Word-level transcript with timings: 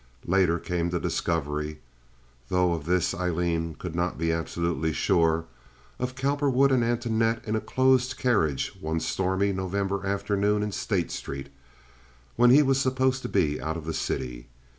Later 0.25 0.57
came 0.57 0.89
the 0.89 0.99
discovery—though 0.99 2.73
of 2.73 2.87
this 2.87 3.13
Aileen 3.13 3.75
could 3.75 3.93
not 3.93 4.17
be 4.17 4.31
absolutely 4.31 4.93
sure—of 4.93 6.15
Cowperwood 6.15 6.71
and 6.71 6.83
Antoinette 6.83 7.43
in 7.45 7.55
a 7.55 7.61
closed 7.61 8.17
carriage 8.17 8.73
one 8.81 8.99
stormy 8.99 9.53
November 9.53 10.03
afternoon 10.03 10.63
in 10.63 10.71
State 10.71 11.11
Street 11.11 11.49
when 12.35 12.49
he 12.49 12.63
was 12.63 12.81
supposed 12.81 13.21
to 13.21 13.29
be 13.29 13.61
out 13.61 13.77
of 13.77 13.85
the 13.85 13.93
city. 13.93 14.47